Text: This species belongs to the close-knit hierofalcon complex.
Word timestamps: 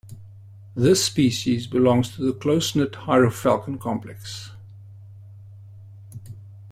This 0.73 1.05
species 1.05 1.67
belongs 1.67 2.09
to 2.15 2.23
the 2.23 2.33
close-knit 2.33 2.91
hierofalcon 2.93 3.79
complex. 3.79 4.49